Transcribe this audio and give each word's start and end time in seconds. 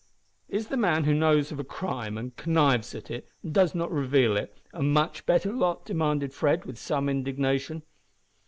"Is 0.49 0.69
the 0.69 0.77
man 0.77 1.03
who 1.03 1.13
knows 1.13 1.51
of 1.51 1.59
a 1.59 1.63
crime, 1.63 2.17
and 2.17 2.35
connives 2.35 2.95
at 2.95 3.11
it, 3.11 3.29
and 3.43 3.53
does 3.53 3.75
not 3.75 3.91
reveal 3.91 4.35
it, 4.35 4.57
a 4.73 4.81
much 4.81 5.27
better 5.27 5.51
`lot'?" 5.51 5.85
demanded 5.85 6.33
Fred, 6.33 6.65
with 6.65 6.79
some 6.79 7.07
indignation. 7.07 7.83